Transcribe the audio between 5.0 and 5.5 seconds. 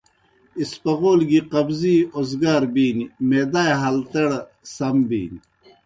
بِینیْ۔